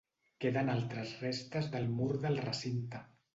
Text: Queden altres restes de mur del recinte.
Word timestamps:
Queden 0.45 0.71
altres 0.75 1.11
restes 1.25 1.69
de 1.75 1.83
mur 2.01 2.09
del 2.25 2.41
recinte. 2.47 3.05